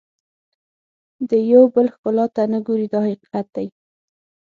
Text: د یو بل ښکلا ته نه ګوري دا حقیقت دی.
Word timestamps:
د 1.29 1.31
یو 1.51 1.63
بل 1.73 1.85
ښکلا 1.95 2.25
ته 2.35 2.43
نه 2.53 2.59
ګوري 2.67 2.87
دا 2.93 2.99
حقیقت 3.07 3.45
دی. 3.55 3.67